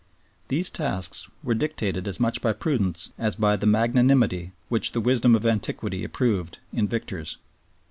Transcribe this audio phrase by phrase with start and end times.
[0.47, 5.35] These tasks were dictated as much by prudence as by the magnanimity which the wisdom
[5.35, 7.37] of antiquity approved in victors.